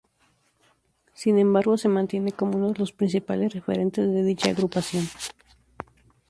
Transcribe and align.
Sin 1.13 1.37
embargo, 1.37 1.77
se 1.77 1.87
mantiene 1.87 2.31
como 2.31 2.57
uno 2.57 2.71
de 2.71 2.79
los 2.79 2.91
principales 2.91 3.53
referentes 3.53 4.07
de 4.11 4.23
dicha 4.23 4.49
agrupación. 4.49 5.07